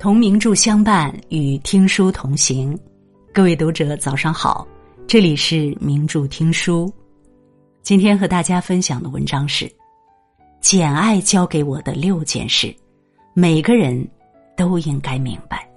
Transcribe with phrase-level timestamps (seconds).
[0.00, 2.74] 同名著相伴，与听书同行。
[3.34, 4.66] 各位读者，早上好！
[5.06, 6.90] 这里是名著听书。
[7.82, 9.66] 今天和大家分享的文章是
[10.58, 12.66] 《简爱教给我的六件事》，
[13.34, 14.08] 每个人
[14.56, 15.70] 都应该明白。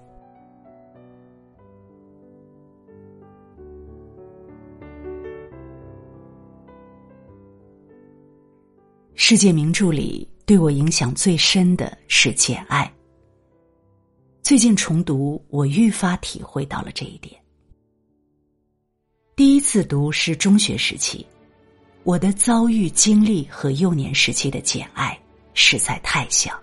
[9.15, 12.89] 世界名著里，对我影响最深的是《简爱》。
[14.43, 17.33] 最近重读，我愈发体会到了这一点。
[19.37, 21.25] 第一次读是中学时期，
[22.03, 25.17] 我的遭遇经历和幼年时期的《简爱》
[25.53, 26.53] 实在太像，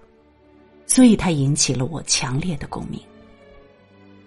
[0.87, 3.01] 所以它引起了我强烈的共鸣。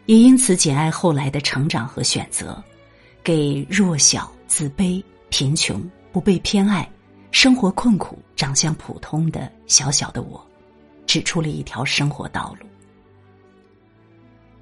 [0.08, 2.62] 也因此，《简爱》后来的成长和选择，
[3.24, 5.80] 给弱小、自卑、贫穷、
[6.12, 6.92] 不被偏爱、
[7.30, 10.44] 生活困苦、长相普通的小小的我，
[11.06, 12.66] 指出了一条生活道路。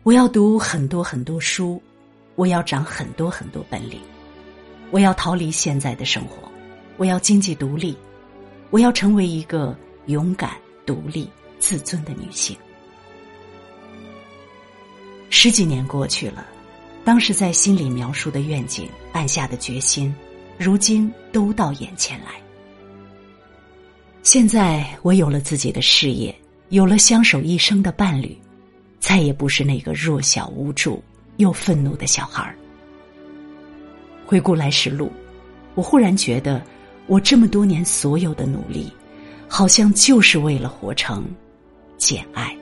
[0.04, 1.80] 我要读很多很多书，
[2.36, 4.00] 我要长很多很多本领，
[4.90, 6.52] 我要逃离现在的生活，
[6.98, 7.96] 我要经济独立，
[8.72, 9.78] 我要成为一个
[10.08, 12.58] 勇敢、独立、自尊的女性。
[15.30, 16.48] 十几年过去了，
[17.06, 20.14] 当时在心里描述的愿景、暗下的决心，
[20.58, 22.42] 如今都到眼前来。
[24.24, 26.36] 现在我有了自己的事业，
[26.70, 28.36] 有了相守一生的伴侣。
[29.02, 31.04] 再也不是那个弱小无助
[31.38, 32.56] 又愤怒的小孩儿。
[34.26, 35.12] 回顾来时路，
[35.76, 36.62] 我忽然觉得，
[37.08, 38.90] 我这么多年所有的努力，
[39.50, 41.24] 好像就是为了活成
[41.98, 42.46] 《简爱》。《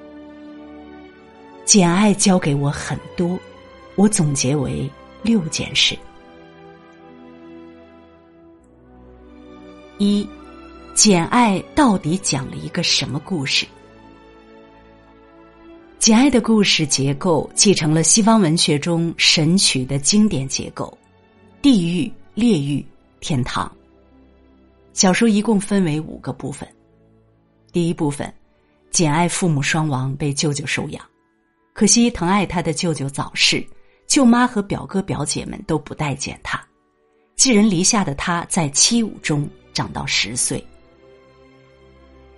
[1.65, 3.37] 简爱》教给我很多，
[3.95, 4.89] 我总结为
[5.21, 5.95] 六件事：
[9.99, 10.23] 一，
[10.95, 13.65] 《简爱》到底讲了一个什么故事？
[15.99, 20.97] 《简爱》的故事结构继承了西方文学中神曲的经典结构：
[21.61, 22.83] 地狱、炼狱、
[23.19, 23.69] 天堂。
[24.93, 26.65] 小说一共分为五个部分。
[27.73, 28.33] 第一部分，
[28.91, 31.05] 简爱父母双亡，被舅舅收养。
[31.73, 33.61] 可惜疼爱他的舅舅早逝，
[34.07, 36.65] 舅妈和表哥表姐们都不待见他。
[37.35, 40.65] 寄人篱下的他在七五中长到十岁。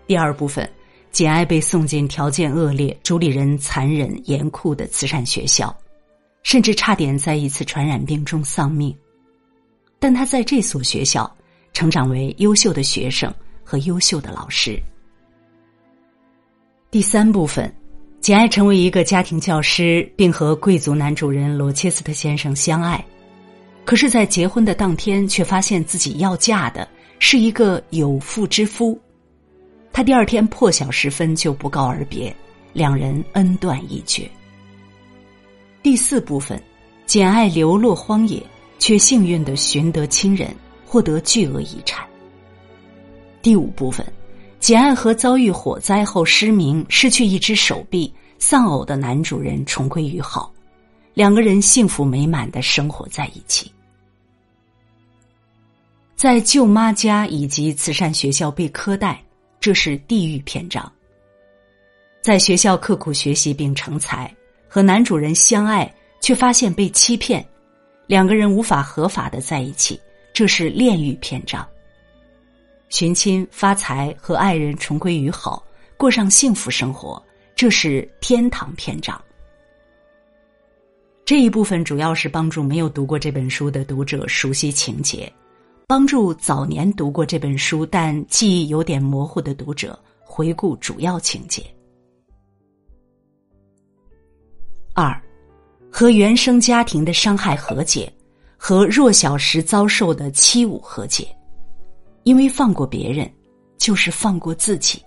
[0.07, 0.67] 第二部分。
[1.11, 5.75] 简爱被送进条件恶劣、主理人残忍严酷的慈善学校，
[6.43, 8.95] 甚至差点在一次传染病中丧命。
[9.99, 11.29] 但他在这所学校
[11.73, 13.31] 成长为优秀的学生
[13.63, 14.81] 和优秀的老师。
[16.89, 17.73] 第三部分，
[18.19, 23.03] 简爱成为一个家庭教师，并和贵族男主人罗切斯特先生相爱。
[23.83, 26.87] 可是，在结婚的当天，却发现自己要嫁的
[27.19, 28.97] 是一个有妇之夫。
[29.93, 32.33] 他第二天破晓时分就不告而别，
[32.71, 34.29] 两人恩断义绝。
[35.83, 36.61] 第四部分，
[37.05, 38.41] 简爱流落荒野，
[38.79, 42.07] 却幸运的寻得亲人，获得巨额遗产。
[43.41, 44.05] 第五部分，
[44.59, 50.53] 简爱和遭遇火灾后失明、失去一只手臂、丧偶的男主人重归于好，
[51.13, 53.69] 两个人幸福美满的生活在一起。
[56.15, 59.21] 在舅妈家以及慈善学校被苛待。
[59.61, 60.91] 这是地狱篇章。
[62.19, 64.35] 在学校刻苦学习并成才，
[64.67, 67.47] 和男主人相爱，却发现被欺骗，
[68.07, 70.01] 两个人无法合法的在一起。
[70.33, 71.67] 这是炼狱篇章。
[72.89, 75.63] 寻亲发财和爱人重归于好，
[75.95, 77.23] 过上幸福生活。
[77.55, 79.21] 这是天堂篇章。
[81.23, 85.31] 这一部分主要是帮助没有读过这本书的读者熟悉情节。
[85.91, 91.61] 帮助早年读过这本书但记忆有点模糊的读者回顾主要情节。
[94.93, 95.21] 二，
[95.91, 98.09] 和原生家庭的伤害和解，
[98.55, 101.27] 和弱小时遭受的欺侮和解，
[102.23, 103.29] 因为放过别人，
[103.77, 105.03] 就是放过自己。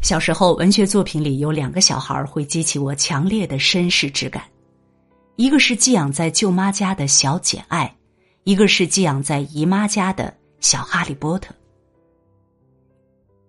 [0.00, 4.44] 小时候，文学作品里有两个小孩会激起我强烈的身世之感。
[5.36, 7.92] 一个是寄养在舅妈家的小简爱，
[8.44, 11.52] 一个是寄养在姨妈家的小哈利波特。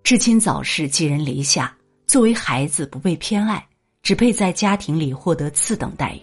[0.04, 1.76] 至亲早逝，寄人篱下，
[2.08, 3.64] 作为孩子不被偏爱，
[4.02, 6.22] 只配在家庭里获得次等待遇，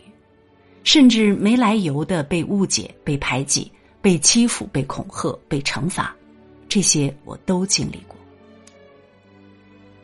[0.82, 3.70] 甚至没来由的被误解、被排挤、
[4.00, 6.12] 被欺负、被恐吓、被惩罚，
[6.68, 8.16] 这些我都经历过。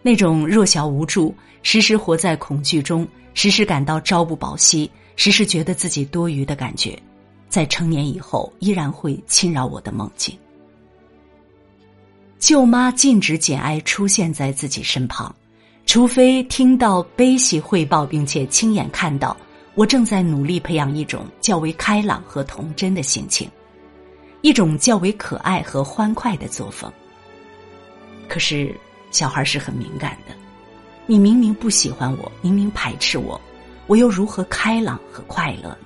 [0.03, 4.89] 那种弱小无助，时时活在恐惧中，时时感到朝不保夕。
[5.19, 6.97] 时时觉得自己多余的感觉，
[7.49, 10.39] 在成年以后依然会侵扰我的梦境。
[12.39, 15.35] 舅妈禁止简爱出现在自己身旁，
[15.87, 19.37] 除非听到悲喜汇报，并且亲眼看到
[19.75, 23.51] 我正在努力培养一种较为开朗和童真的心情，
[24.41, 26.91] 一种较为可爱和欢快的作风。
[28.29, 28.73] 可是
[29.11, 30.35] 小孩是很敏感的，
[31.07, 33.39] 你明明不喜欢我，明明排斥我，
[33.89, 35.79] 我又如何开朗和快乐呢？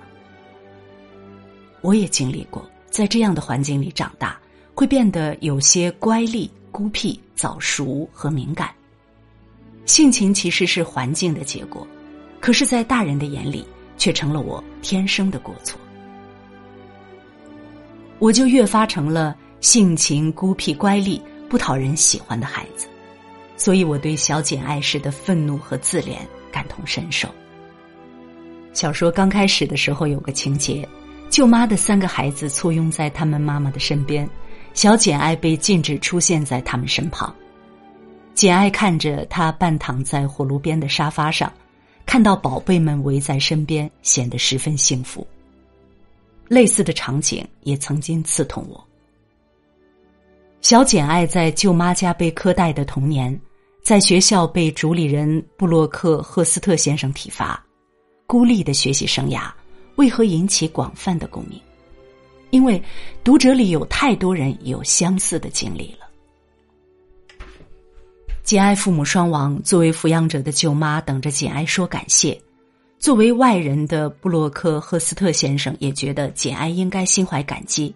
[1.80, 4.38] 我也经历过在这样的环境里长大，
[4.74, 8.70] 会变得有些乖戾、孤僻、早熟和敏感。
[9.86, 11.86] 性情其实是环境的结果，
[12.40, 13.64] 可是，在大人的眼里，
[13.96, 15.80] 却成了我天生的过错。
[18.18, 22.88] 我就越发成了性情孤僻、乖戾、不讨人喜欢的孩子，
[23.56, 26.16] 所以我对小简爱时的愤怒和自怜
[26.50, 27.28] 感同身受。
[28.72, 30.88] 小说刚开始的时候有个情节。
[31.28, 34.28] 舅妈的三个孩子簇拥在他们妈妈的身边，
[34.74, 37.34] 小简爱被禁止出现在他们身旁。
[38.34, 41.50] 简爱看着她半躺在火炉边的沙发上，
[42.04, 45.26] 看到宝贝们围在身边，显得十分幸福。
[46.48, 48.82] 类似的场景也曾经刺痛我。
[50.60, 53.40] 小简爱在舅妈家被苛待的童年，
[53.82, 57.64] 在学校被主理人布洛克赫斯特先生体罚，
[58.32, 59.52] 孤立的学习生涯。
[59.96, 61.60] 为何引起广泛的共鸣？
[62.48, 62.82] 因为
[63.22, 66.08] 读者里有太多人有相似的经历了。
[68.42, 72.34] 简爱父母双亡，作为抚养者的舅妈等着简爱说感谢；
[72.98, 77.94] 作为外人的布洛克赫斯特先生也觉得简爱应该心怀感激。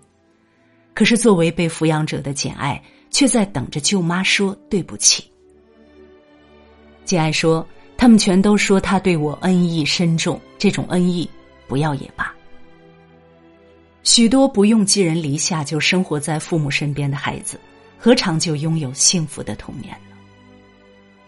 [0.93, 5.25] 可是作为被抚养者的简爱，却在等着舅妈说对不起。
[7.07, 7.67] 简爱说
[7.97, 11.29] ：“他们全都说他对我恩义深重，这种恩义。”
[11.69, 12.33] 不要也罢。
[14.05, 17.59] 许多不用寄人篱下就生活在父母身边的孩子，
[17.99, 20.17] 何尝就拥有幸福的童年呢？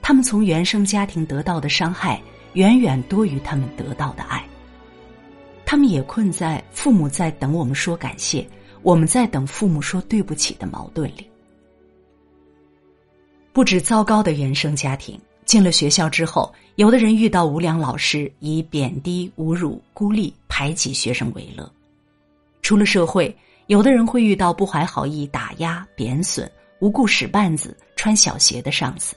[0.01, 2.23] 他们从原生家庭得到的伤害，
[2.53, 4.47] 远远多于他们得到的爱。
[5.67, 8.49] 他们也困在父母在等我们说感谢，
[8.83, 11.29] 我们在等父母说对不起的矛盾里。
[13.53, 15.21] 不止糟糕的原生家庭。
[15.49, 21.65] 进了学校之后，有的人遇到无良老师，以贬低、侮辱、孤立、排挤学生为乐；
[22.61, 23.35] 出了社会，
[23.67, 29.17] 有的人会遇到不怀好意、打压、贬损、无故使绊子、穿小鞋的上司，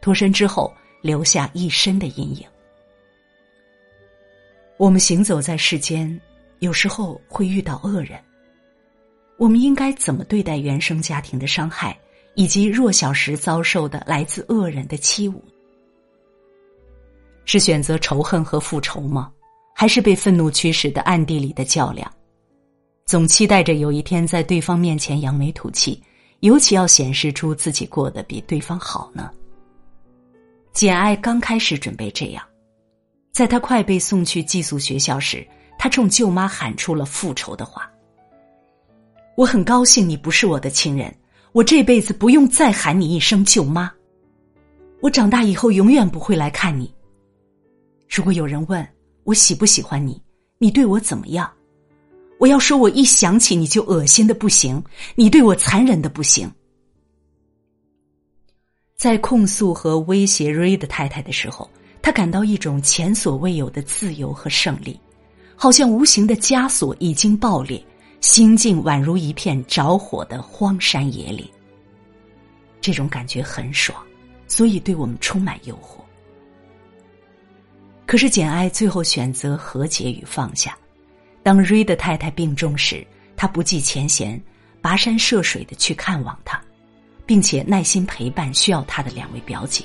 [0.00, 2.44] 脱身之后留下一身的阴影。
[4.76, 6.20] 我们行走在世间，
[6.58, 8.20] 有时候会遇到恶人，
[9.36, 11.96] 我们应该怎么对待原生家庭的伤害？
[12.34, 15.40] 以及弱小时遭受的来自恶人的欺侮，
[17.44, 19.30] 是选择仇恨和复仇吗？
[19.74, 22.10] 还是被愤怒驱使的暗地里的较量？
[23.06, 26.02] 总期待着有一天在对方面前扬眉吐气，
[26.40, 29.30] 尤其要显示出自己过得比对方好呢？
[30.72, 32.44] 简爱刚开始准备这样，
[33.32, 35.46] 在他快被送去寄宿学校时，
[35.78, 37.90] 他冲舅妈喊出了复仇的话
[39.36, 41.14] ：“我很高兴你不是我的亲人。”
[41.54, 43.88] 我这辈子不用再喊你一声舅妈，
[45.00, 46.92] 我长大以后永远不会来看你。
[48.10, 48.84] 如果有人问
[49.22, 50.20] 我喜不喜欢你，
[50.58, 51.48] 你对我怎么样，
[52.40, 54.82] 我要说，我一想起你就恶心的不行，
[55.14, 56.50] 你对我残忍的不行。
[58.96, 61.70] 在控诉和威胁瑞的太太的时候，
[62.02, 64.98] 他感到一种前所未有的自由和胜利，
[65.54, 67.80] 好像无形的枷锁已经爆裂。
[68.20, 71.46] 心境宛如一片着火的荒山野岭，
[72.84, 73.98] 这种感觉很爽，
[74.46, 76.04] 所以对我们充满诱惑。
[78.04, 80.76] 可是简爱最后选择和解与放下。
[81.42, 83.02] 当瑞的太太病重时，
[83.36, 84.38] 他不计前嫌，
[84.82, 86.62] 跋山涉水的去看望她，
[87.24, 89.82] 并且耐心陪伴需要他的两位表姐。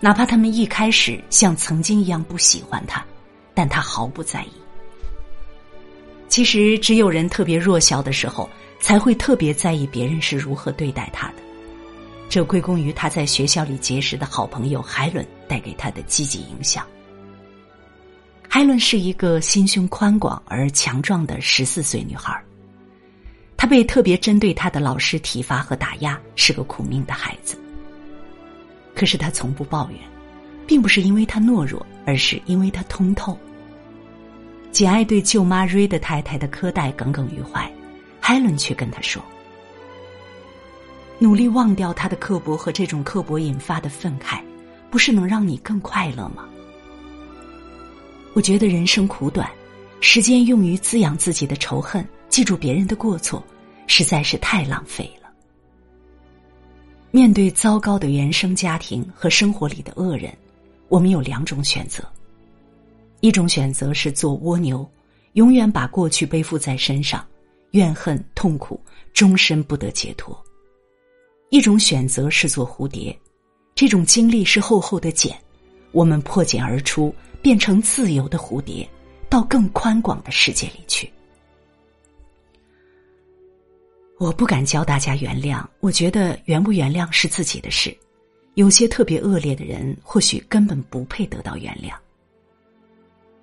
[0.00, 3.06] 哪怕他们一开始像曾经一样不喜欢他，
[3.54, 4.50] 但他毫不在意。
[6.26, 8.50] 其实，只有人特别弱小的时候，
[8.80, 11.45] 才会特别在意别人是如何对待他的。
[12.28, 16.86] 这归功于他在学校里结识的好朋友海伦带给他的积极影响。
[18.48, 22.42] 海伦是一个心胸宽广而强壮的十四岁女孩。
[23.58, 27.58] 她被特别针对她的老师体罚和打压，是个苦命的孩子。
[28.94, 29.98] 可是她从不抱怨，
[30.66, 33.38] 并不是因为她懦弱，而是因为她通透。
[34.72, 37.70] 简爱对舅妈瑞的太太的苛待耿耿于怀，
[38.20, 39.22] 海伦却跟她说
[41.18, 44.40] ：“努力忘掉他的刻薄和这种刻薄引发的愤慨，
[44.90, 46.48] 不是能让你更快乐吗？”
[48.34, 49.50] 我觉得人生苦短，
[50.00, 53.42] 时间用于滋养自己的仇恨，记住别人的过错，
[53.86, 55.30] 实在是太浪费了。
[57.10, 60.30] 面对糟糕的原生家庭和生活里的恶人，
[60.88, 62.04] 我们有两种选择：
[63.20, 64.86] 一种选择是做蜗牛，
[65.32, 67.26] 永远把过去背负在身上，
[67.70, 68.78] 怨恨痛苦，
[69.14, 70.36] 终身不得解脱；
[71.48, 73.16] 一种选择是做蝴蝶，
[73.74, 75.36] 这种经历是厚厚的茧，
[75.92, 78.88] 我们破茧而出，变成自由的蝴蝶，
[79.28, 81.10] 到更宽广的世界里去。
[84.18, 87.96] 我不敢教大家原谅，我觉得原不原谅是自己的事。
[88.54, 91.94] 有些特别恶劣的人，或许根本不配得到原谅。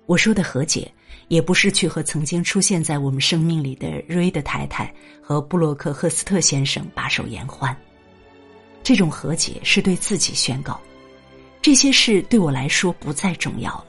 [0.06, 0.92] 我说的和解，
[1.28, 4.92] 也不是去和曾经出现在我们生命里的瑞的太太
[5.22, 7.74] 和布洛克赫斯特先生把手言欢。
[8.84, 10.78] 这种和解是对自己宣告，
[11.62, 13.86] 这些事对我来说不再重要了。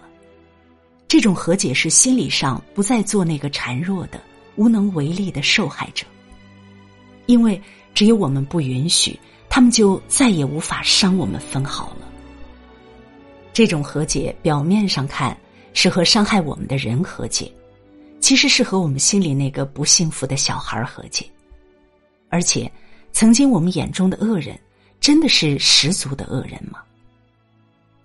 [1.07, 4.19] 这种和解是心理上不再做那个孱弱的、
[4.55, 6.07] 无能为力的受害者。
[7.25, 7.61] 因为
[7.93, 12.07] 只有我们不允许，他们就再也无法伤我们分毫了。
[13.51, 15.37] 这种和解表面上看
[15.73, 17.51] 是和伤害我们的人和解，
[18.21, 21.25] 其实是和我们心里那个不幸福的小孩和解。
[22.29, 22.71] 而且，
[23.11, 24.59] 曾经我们眼中的恶人，
[24.99, 26.79] 真的是十足的恶人吗？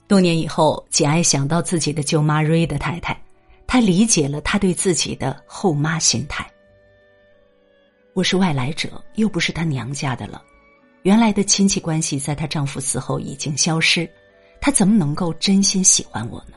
[0.06, 3.16] 多年以后，简爱想到自己的舅妈瑞的太太，
[3.66, 6.44] 她理解了她对自己的后妈心态。
[8.12, 10.42] 我是外来者，又不是她娘家的了。
[11.02, 14.10] 原来的亲戚关系在她丈夫死后已经消失，
[14.60, 16.56] 她怎么能够真心喜欢我呢？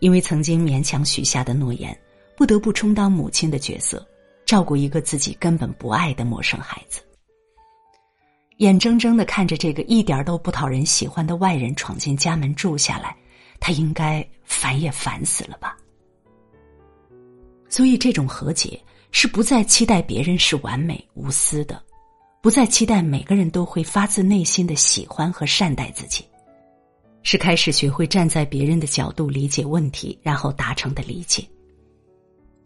[0.00, 1.96] 因为曾经勉强许下的诺言，
[2.36, 4.04] 不得不充当母亲的角色，
[4.44, 7.00] 照顾一个自己根本不爱的陌生孩子。
[8.56, 13.16] 眼睁睁的看着这个一点都不讨人喜欢的外人闯进家门住下来，
[13.60, 15.76] 他应该烦也烦死了吧？
[17.68, 18.80] 所以这种和解。
[19.12, 21.82] 是不再期待别人是完美无私的，
[22.42, 26.22] 不再期待每个人都会发自内心的喜欢和善待自己，
[27.22, 31.42] 是开始学会站在别人的角度理解问题，然后达成的理解。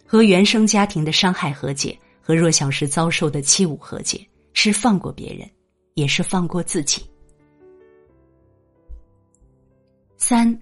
[0.04, 5.48] 和原生家庭的伤害和解，和弱小时遭受的欺侮和解，是放过别人，
[6.00, 7.02] 也是放过自己。
[10.16, 10.58] 三，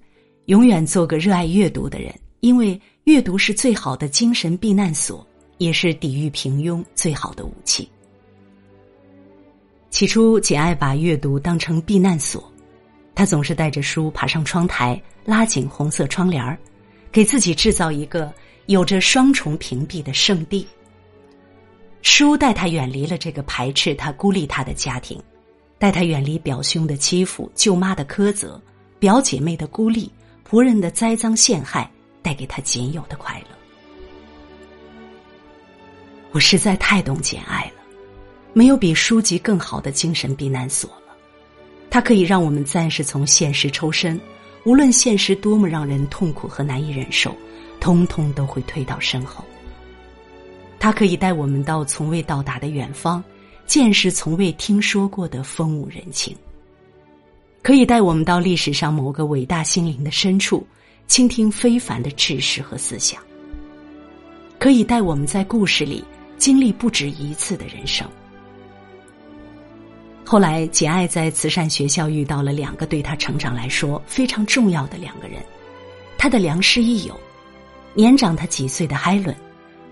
[0.46, 5.24] 永远做个热爱阅读的人，因为阅读是最好的精神避难所。
[5.58, 7.90] 也是抵御平庸最好的武器。
[9.90, 12.48] 起初，简爱把阅读当成避难所，
[13.12, 16.56] 她总是带着书爬上窗台，拉紧红色窗帘儿，
[17.10, 18.32] 给自己制造一个
[18.66, 20.64] 有着双重屏蔽的圣地。
[22.02, 25.20] 书带她远离了这个排斥她、孤立她的家庭，
[25.78, 28.60] 带他远离表兄的欺负、舅妈的苛责、
[28.98, 30.10] 表姐妹的孤立、
[30.48, 33.46] 仆人的栽赃陷害，带给他仅有的快乐。
[36.32, 37.82] 我实在太懂简爱了，
[38.52, 41.16] 没有比书籍更好的精神避难所了。
[41.90, 44.20] 它可以让我们暂时从现实抽身，
[44.64, 47.34] 无论现实多么让人痛苦和难以忍受，
[47.80, 49.44] 通通都会推到身后。
[50.78, 53.24] 它可以带我们到从未到达的远方，
[53.68, 56.36] 见识从未听说过的风物人情。
[57.62, 60.66] 可以带我们到历史上某个伟大心灵的深处，
[61.06, 63.22] 倾听非凡的知识和思想。
[64.58, 66.04] 可以带我们在故事里。
[66.38, 68.08] 经历不止一次的人生。
[70.24, 75.42] 后来，简爱在慈善学校遇到了两个对她成长来说非常重要的两个人，
[76.16, 77.20] 她的良师益友，
[77.92, 79.36] 年长她几岁的海伦，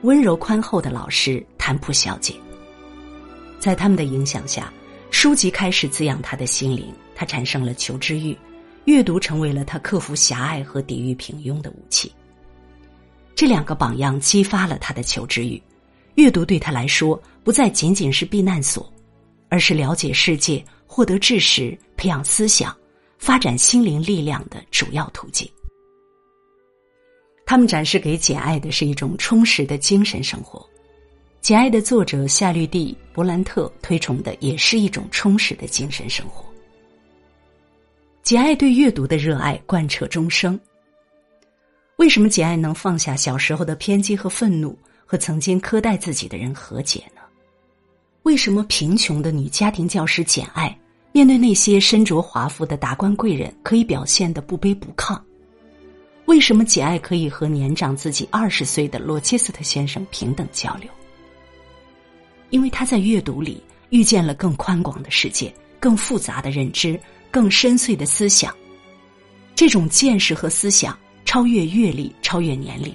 [0.02, 2.32] 温柔宽厚的老师谭普小姐。
[3.58, 4.72] 在他们的影响下，
[5.10, 8.36] 书籍开始滋养他的心灵，他产生了求知欲，
[8.84, 12.12] 阅读成为了他克服狭隘和抵御平庸的武器。
[13.34, 15.60] 这两个榜样激发了他的求知欲。
[16.14, 18.90] 阅读对他来说不再仅仅是避难所，
[19.50, 22.74] 而是了解世界、获得知识、培养思想、
[23.18, 25.46] 发展心灵力量的主要途径。
[27.44, 30.66] 他们展示给简爱的是一种充实的精神生活，
[31.46, 36.44] 简爱的作者夏绿蒂·伯兰特推崇的也是一种充实的精神生活。
[38.24, 40.58] 简爱对阅读的热爱贯彻终生。
[41.98, 44.76] 为什么简爱能放下小时候的偏激和愤怒？
[45.04, 47.20] 和曾经苛待自己的人和解呢？
[48.24, 50.76] 为什么贫穷的女家庭教师简爱
[51.12, 55.16] 面对那些身着华服的达官贵人可以表现的不卑不亢？
[56.24, 60.90] 为什么简爱可以和年长自己二十岁的罗切斯特先生平等交流？
[62.50, 66.98] 因为他在阅读里遇见了更宽广的世界、更复杂的认知、
[67.30, 68.54] 更深邃的思想。
[69.54, 72.94] 这种见识和思想超越阅历，超越年龄。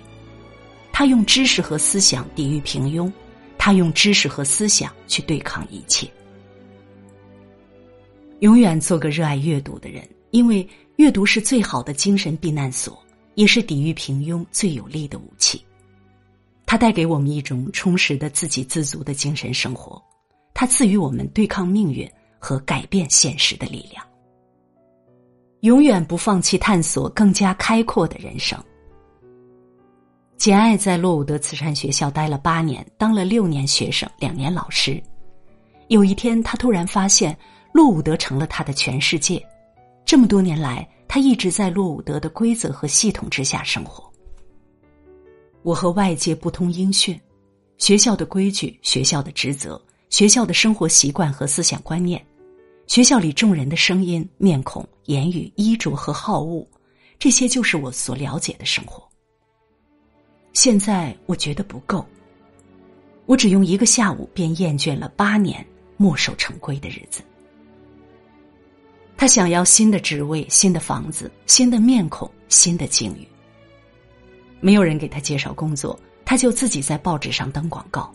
[0.94, 3.12] 他用知识和思想抵御平庸，
[3.58, 6.08] 他用知识和思想去对抗一切。
[8.40, 10.68] 永远做个热爱阅读的人，因为
[10.98, 13.04] 阅读是最好的精神避难所，
[13.36, 15.64] 也是抵御平庸最有力的武器。
[16.72, 20.02] 它带给我们一种充实的、自给自足的精神生活，
[20.54, 22.10] 它赐予我们对抗命运
[22.40, 24.02] 和改变现实的力量。
[25.64, 28.58] 永远不放弃探索更加开阔的人生。
[30.38, 35.04] 简爱在洛伍德慈善学校待了八年，当了六年学生，两年老师。
[35.90, 37.38] 有一天，他突然发现
[37.74, 39.46] 洛伍德成了他的全世界。
[40.06, 44.10] 这么多年来，他一直在洛伍德的规则和系统之下生活。
[45.64, 47.20] 我和外界不通音讯，
[47.78, 52.24] 学校的规矩、学校的职责、学校的生活习惯和思想观念，
[52.88, 56.68] 学校里众人的声音、面孔、言语、衣着和好恶，
[57.20, 59.08] 这些就是我所了解的生活。
[60.54, 62.06] 现在我觉得不够。
[63.28, 65.66] 我只用一个下午便厌倦了八年
[65.96, 67.22] 墨守成规的日子。
[69.16, 73.26] 他想要新的职位、新的房子、新的面孔、新的境遇。
[74.62, 78.10] 没有人给他介绍工作，他就自己在报纸上登广告。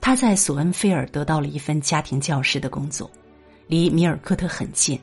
[0.00, 3.10] 他在索恩菲尔得到了一份家庭教师的工作，
[3.66, 4.98] 离米尔科特很近。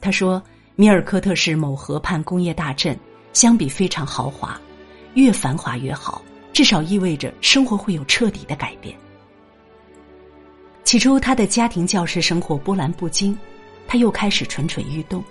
[0.00, 0.42] 他说
[0.76, 2.98] ：“米尔科特是某河畔工业大镇，
[3.32, 4.58] 相比非常豪华。”
[5.14, 8.96] 越繁华越好，至少意味着生活会有彻底的改变。
[10.84, 13.36] 起初，他的家庭教师生活波澜不惊，
[13.88, 15.22] 他又开始蠢蠢欲动。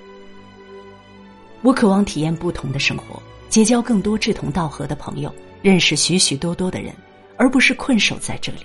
[1.61, 6.93] 我渴望体验不同的生活，结交更多志同道合的朋友，认识许许多多的人，
[7.35, 8.59] 而不是困守在这里。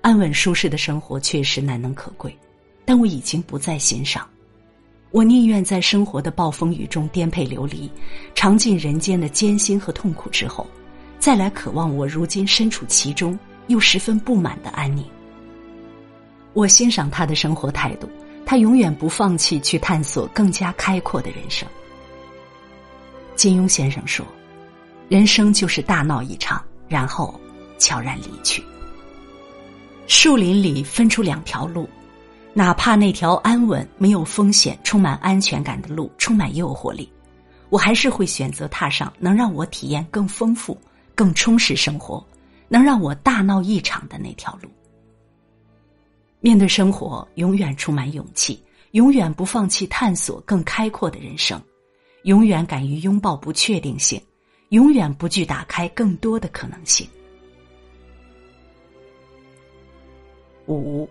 [0.00, 2.36] 安稳舒适的生活确实难能可贵，
[2.84, 4.28] 但我已经不再欣赏。
[5.10, 7.90] 我宁愿在生活的暴风雨中颠沛流离，
[8.34, 10.66] 尝尽人间的艰辛和痛苦之后，
[11.20, 15.04] 再来渴望我如今身处其中又十分不满的安宁。
[16.52, 18.08] 我欣赏他的生活态度，
[18.44, 21.66] 他永远不放弃去探索更加开阔的人生。
[23.38, 24.26] 金庸先生说
[25.08, 27.40] ：“人生就是大闹一场，然后
[27.78, 28.60] 悄然离去。”
[30.08, 31.88] 树林里分出两条路。
[32.52, 37.08] 哪怕那条安稳、没有风险、充满安全感的路充满诱惑力，
[37.68, 40.76] 我还是会选择踏上能让我体验更丰富、
[41.14, 42.26] 更充实生活、
[42.66, 44.68] 能让我大闹一场的那条路。
[46.40, 51.62] 面对生活，永远充满勇气，永远不放弃探索更开阔的人生，
[52.28, 54.20] 永远敢于拥抱不确定性，
[54.68, 57.08] 永远不惧打开更多的可能性。
[60.66, 61.08] 五。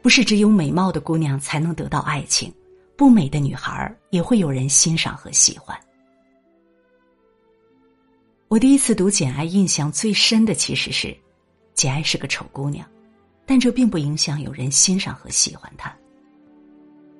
[0.00, 2.52] 不是只有美貌的姑娘才能得到爱情，
[2.94, 5.76] 不美的女孩也会有人欣赏和喜欢。
[8.48, 11.16] 我第一次读《简爱》，印象最深的其实是，
[11.72, 12.86] 简爱是个丑姑娘，
[13.46, 15.92] 但这并不影响有人欣赏和喜欢她。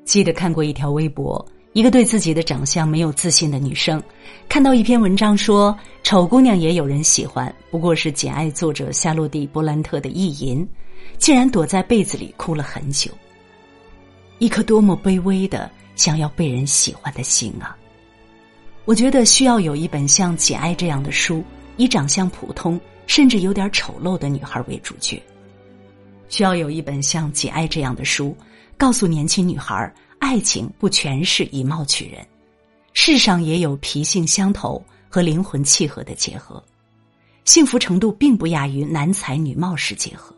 [0.04, 1.42] 记得看过一条微博，
[1.74, 4.00] 一个对自己的长相没有自信的女生，
[4.48, 10.66] 看到一篇文章说，丑姑娘也有人喜欢，不过是《简爱》作者夏洛蒂·波兰特的意淫。
[11.18, 13.10] 竟然躲在被子里哭了很久。
[14.38, 17.76] 一颗多么卑微的想要被人喜欢的心啊！
[18.84, 21.42] 我觉得需要有一本像《简爱》这样的书，
[21.76, 25.20] 以长相普通甚至有点丑陋的女孩为主角。
[26.28, 28.36] 需要有一本像《简爱》这样的书，
[28.76, 29.92] 告诉年轻女孩，
[30.24, 32.26] 爱情不全是以貌取人，
[32.94, 36.64] 世上也有脾性相投和灵魂契合的结合，
[37.44, 40.34] 幸福程度并不亚于男才女貌式结合。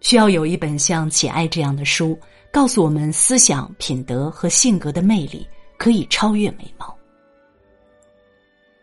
[0.00, 2.16] 需要有一本像《简爱》这样的书，
[2.52, 5.44] 告诉我们思想品德和性格的魅力
[5.76, 6.96] 可以超越美貌。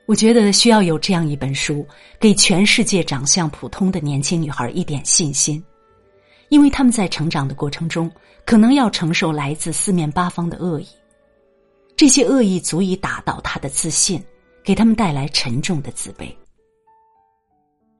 [0.07, 1.87] 我觉得需要有这样一本书，
[2.19, 5.63] 给全世界长相普通的年轻女孩一点信心，
[6.49, 8.09] 因为他们在成长的过程中，
[8.45, 10.87] 可能要承受来自四面八方的恶意，
[11.95, 14.23] 这些恶意足以打倒他的自信，
[14.63, 16.33] 给他们带来沉重的自卑。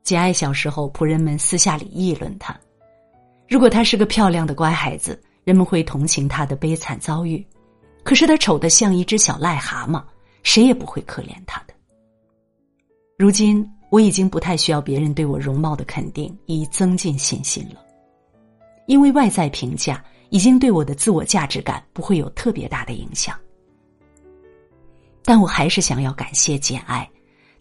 [0.04, 2.58] 简爱小时候，仆人们私下里议论她。
[3.50, 7.44] 如果她是个漂亮的乖孩子，人们会同情她的悲惨遭遇；
[8.04, 10.02] 可是她丑得像一只小癞蛤蟆，
[10.44, 11.74] 谁也不会可怜她的。
[13.18, 17.82] 如今我已经不太需要别人对我容貌的肯定以增进信心了，
[18.88, 23.40] 因为外在评价已经对我的自我价值感不会有特别大的影响。
[25.24, 27.08] 但我还是想要感谢简爱，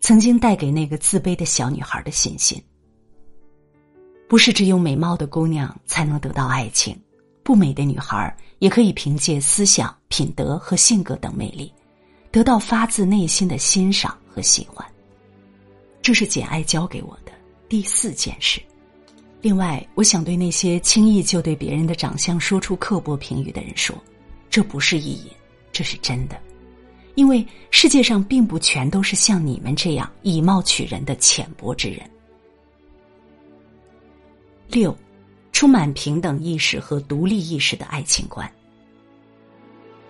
[0.01, 2.63] 曾经带给那个自卑的小女孩的信心。
[4.29, 6.97] 不是只有美貌的姑娘才能得到爱情，
[7.43, 11.73] 不美的女孩也可以凭借思想、品德和性格等魅力，
[12.31, 14.87] 得到发自内心的欣赏和喜欢。
[16.01, 17.33] 这是简爱教给我的
[17.69, 18.61] 第四件事。
[19.47, 23.97] 另外，我想对那些轻易就对别人的长相说出刻薄评语的人说，
[24.51, 25.31] 这不是意淫，
[25.71, 26.37] 这是真的。
[27.15, 32.01] 因为世界上并不全都是像你们这样以貌取人的浅薄之人。
[34.67, 34.93] 六，
[35.53, 38.45] 充满平等意识和独立意识的爱情观。《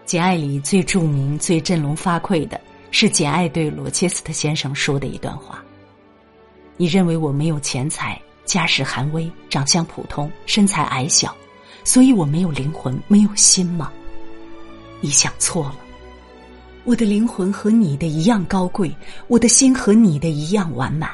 [0.07, 2.59] 简爱》里最著名、最振聋发聩的
[2.91, 5.63] 是简爱对罗切斯特先生说的一段话
[6.79, 11.37] ：“你认为我没有钱财？”家世寒微，长相普通，身材矮小，
[11.85, 13.93] 所以我没有灵魂，没有心吗？
[15.01, 15.77] 你想错了，
[16.85, 18.95] 我的灵魂和你的一样高贵，
[19.27, 21.11] 我的心和你的一样完满。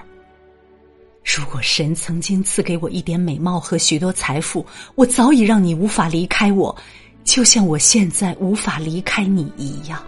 [1.24, 4.64] 如果神曾经赐给我一点美貌和许多财富，
[4.94, 6.76] 我早已让你无法离开我，
[7.24, 10.02] 就像我现在无法离开你一样。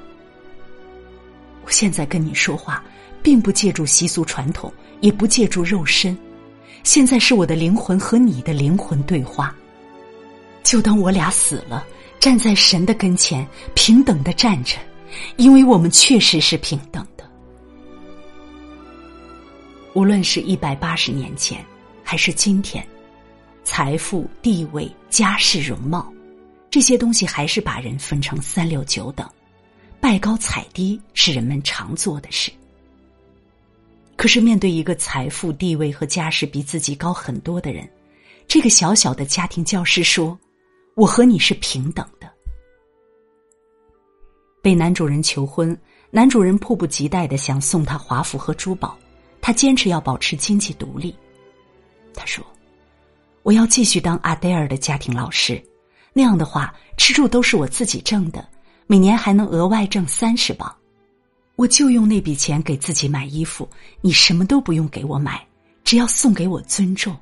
[1.65, 2.85] 我现在跟你说话，
[3.23, 6.17] 并不借助习俗传统，也不借助肉身。
[6.85, 9.55] 现在是我的灵魂和你的灵魂对话。
[10.63, 11.85] 就当我俩死了，
[12.21, 14.77] 站在神的跟前，平等的站着，
[15.37, 17.25] 因为我们确实是平等的。
[19.95, 21.65] 无论是一百八十年前，
[22.03, 22.87] 还是今天，
[23.63, 26.13] 财富、地位、家世、容貌，
[26.71, 29.29] 这些东西还是把人分成三六九等，
[30.01, 32.51] 拜高踩低是人们常做的事。
[34.17, 37.89] 可是，面对一个财富、地位和家世比自己高很多的人，
[38.47, 40.39] 这个小小的家庭教师说
[40.95, 42.31] ：“我和你是平等的。”
[44.63, 45.77] 被男主人求婚，
[46.11, 48.97] 男主人迫不及待的想送她华服和珠宝，
[49.41, 51.15] 他坚持要保持经济独立。
[52.15, 52.43] 他说
[53.43, 55.63] ：“我要继续当阿黛尔的家庭老师，
[56.13, 58.49] 那样的话，吃住都是我自己挣的，
[58.87, 60.73] 每年还能额外挣三十磅。”
[61.57, 63.69] 我就用那笔钱给自己买衣服，
[64.01, 65.47] 你什么都不用给我买，
[65.85, 67.17] 只要送给我尊重，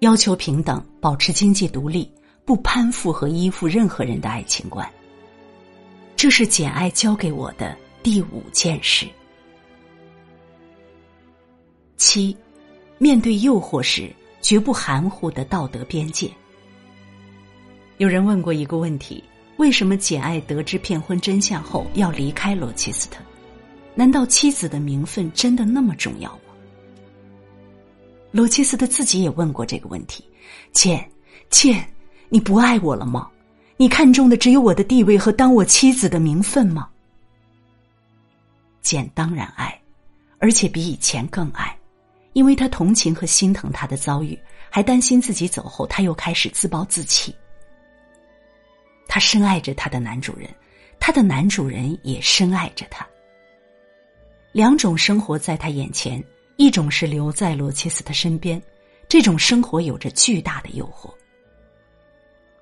[0.00, 2.10] 要求平等，保持经济独立，
[2.44, 4.88] 不攀附和依附任何人的爱情观。
[6.16, 9.06] 这是简爱教给我的第五件事。
[11.96, 12.36] 七，
[12.98, 14.12] 面对诱惑时
[14.42, 16.28] 绝不含糊的道德边界。
[17.98, 19.22] 有人问过一个问题。
[19.60, 23.20] 为什么简爱得知骗婚真相后要离开罗切斯特？
[23.94, 26.54] 难道妻子的名分真的那么重要吗？
[28.32, 30.24] 罗切斯特自己也问过这个问题
[30.72, 31.06] ：“简，
[31.50, 31.86] 简，
[32.30, 33.28] 你不爱我了吗？
[33.76, 36.88] 你看中的只有我的地位和当我妻子的名分吗？”
[38.80, 39.78] 简当然爱，
[40.38, 41.78] 而且比以前更爱，
[42.32, 44.38] 因为他同情和心疼他的遭遇，
[44.70, 47.34] 还担心自己走后他又开始自暴自弃。
[49.12, 50.48] 他深爱着他的男主人，
[51.00, 53.04] 他的男主人也深爱着他。
[54.52, 56.22] 两种生活在他眼前，
[56.54, 58.62] 一种是留在罗切斯特身边，
[59.08, 61.12] 这种生活有着巨大的诱惑。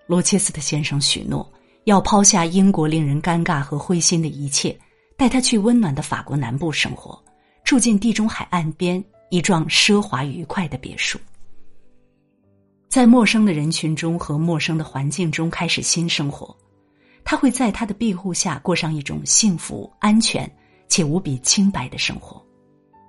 [0.06, 1.46] 罗切斯特先生许诺
[1.84, 4.74] 要抛下英国令人尴尬和灰心的一切，
[5.18, 7.22] 带他去温暖的法国南部生活，
[7.62, 11.18] 住进地中海岸边一幢奢华愉快的别墅。
[12.88, 16.56] 在陌生的人群中和陌生的环境中开始新生活，
[17.22, 20.50] 他会在他的庇护下过上一种幸福、安全
[20.88, 22.42] 且无比清白的生活。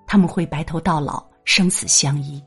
[0.05, 2.43] 他们会白头到老，生死相依。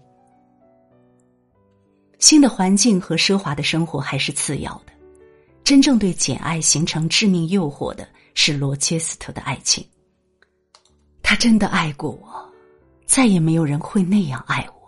[2.18, 4.92] 新的环境和奢华的生活还是次要的，
[5.64, 9.85] 真正对简爱形成致命诱惑的是罗切斯特的爱情。
[11.23, 12.53] 他真的爱过我，
[13.07, 14.82] 再也没有人会那样爱我。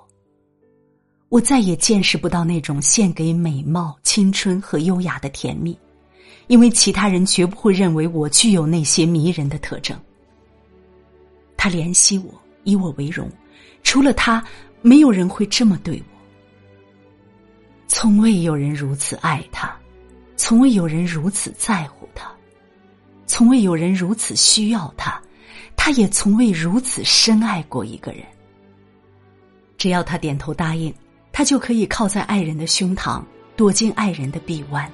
[1.34, 5.76] 我再也见识不到那种献给美貌、青春和优雅的甜蜜，
[6.46, 9.98] 因为其他人绝不会认为我具有那些迷人的特征。
[11.56, 13.28] 他怜惜我，以我为荣，
[13.82, 14.44] 除了他，
[14.80, 16.22] 没有人会这么对我。
[17.88, 19.76] 从未有人如此爱他，
[20.36, 22.30] 从未有人如此在乎他，
[23.26, 25.20] 从未有人如此需要他，
[25.74, 28.22] 他也从未如此深爱过一个人。
[29.76, 30.94] 只要他点头答应。
[31.36, 33.20] 他就可以靠在爱人的胸膛，
[33.56, 34.88] 躲进爱人的臂弯。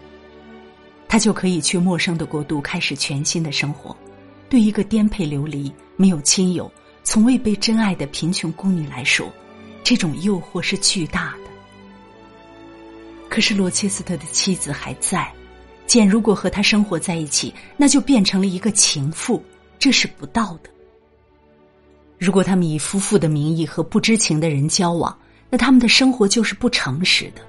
[1.07, 3.94] 他就可以去陌生的国度开始全新的生活。
[4.48, 6.72] 对一个颠沛流离、没有亲友、
[7.05, 9.31] 从未被真爱的贫穷孤女来说，
[9.85, 11.50] 这种诱惑是巨大的。
[13.29, 15.31] 可是罗切斯特的妻子还在，
[15.87, 19.44] 简如果和他生活在一起，那就变成了一个情妇，
[19.79, 20.70] 这是不道德。
[22.18, 25.14] 如果他们以夫妇的名义和不知情的人交往，
[25.51, 27.43] 那他们的生活就是不诚实的，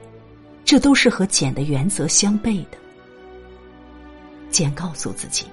[0.66, 2.78] 这都是和简的原则相悖的。
[4.50, 5.46] 简告诉自己，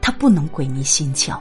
[0.00, 1.38] 他不能鬼迷心窍，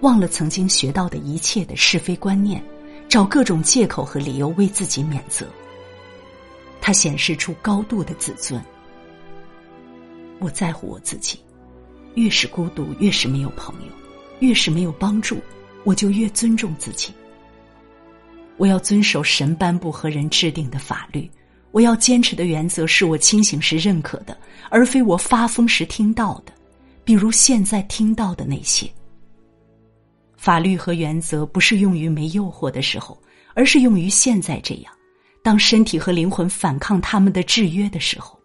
[0.00, 2.64] 忘了曾经学到的一切的是非观念，
[3.08, 5.44] 找各种借口和理由为自己免责。
[6.80, 8.62] 他显示出高度的自尊。
[10.38, 11.38] 我在乎我自己，
[12.14, 13.92] 越是孤独，越是没有朋友，
[14.38, 15.36] 越是没有帮助，
[15.84, 17.12] 我就越尊重自己。
[18.60, 21.28] 我要遵守神颁布和人制定的法律，
[21.70, 24.36] 我要坚持的原则是我清醒时认可的，
[24.68, 26.52] 而非我发疯时听到的，
[27.02, 28.86] 比如现在听到的那些。
[30.36, 33.18] 法律和原则不是用于没诱惑的时候，
[33.54, 34.92] 而是用于现在这样，
[35.42, 38.38] 当身体和灵魂反抗他们的制约的时候。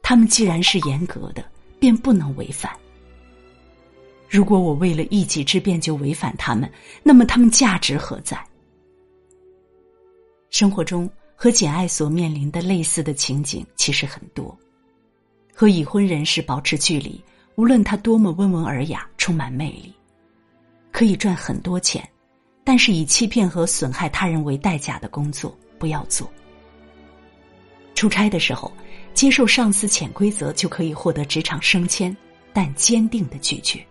[0.00, 1.44] 他们既然是严格的，
[1.80, 2.70] 便不能违反。
[4.30, 6.70] 如果我为了一己之便就违反他们，
[7.02, 8.40] 那么他们价值何在？
[10.58, 14.56] 生活中和简爱所面临的类似的情景其实很多：
[15.54, 17.22] 和已婚人士保持距离，
[17.56, 19.92] 无论他多么温文尔雅、充满魅力，
[20.90, 22.08] 可以赚很多钱，
[22.64, 26.26] 但是以欺骗和损害他人为代价的工作不要做。
[27.94, 28.72] 出差的时候。
[29.12, 32.14] 接受上司潜规则就可以获得职场升迁，
[32.52, 33.82] 但坚定的拒绝。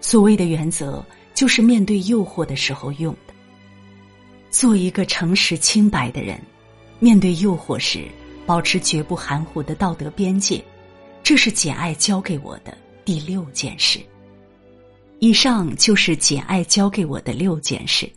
[0.00, 3.31] 所谓的原则，就是面对诱惑的时候用的。
[4.52, 6.40] 做一个诚实清白的人，
[7.00, 8.06] 面对诱惑时
[8.46, 10.64] 保持绝不含糊的道德边界，
[11.24, 13.98] 这是简爱教给我的第六件事。
[15.18, 18.08] 以上就是简爱教给我的六件事。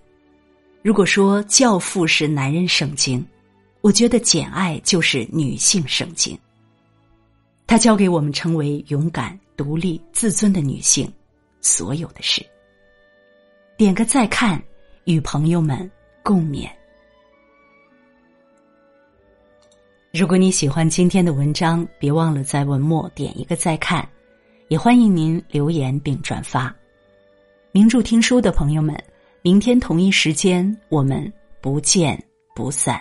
[0.84, 3.26] 如果说教父是男人圣经。
[3.82, 6.36] 我觉得《简爱》就是女性圣经。
[7.67, 11.08] 它教给我们成为勇敢、独立、自尊的女性，
[11.62, 12.43] 所有的事。
[13.78, 14.60] 点个再看，
[15.04, 15.88] 与朋友们
[16.25, 16.67] 共勉。
[20.11, 24.09] 如果你喜欢今天的文章，别忘了在文末点一个再看，
[24.69, 26.75] 也欢迎您留言并转发。
[27.71, 28.97] 名著听书的朋友们，
[29.43, 32.19] 明天同一时间我们不见
[32.55, 32.99] 不散。